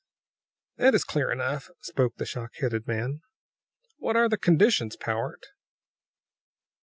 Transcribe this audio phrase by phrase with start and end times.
[0.77, 3.21] "That is clear enough," spoke the shock headed man.
[3.99, 5.45] "What are the conditions, Powart?"